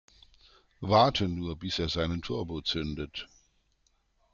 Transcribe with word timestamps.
Warte 0.79 1.27
nur, 1.27 1.59
bis 1.59 1.77
er 1.77 1.87
seinen 1.87 2.23
Turbo 2.23 2.61
zündet! 2.63 3.27